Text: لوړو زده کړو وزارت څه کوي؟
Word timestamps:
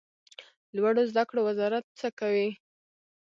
لوړو 0.75 1.01
زده 1.11 1.23
کړو 1.29 1.41
وزارت 1.49 1.85
څه 1.99 2.07
کوي؟ 2.19 2.49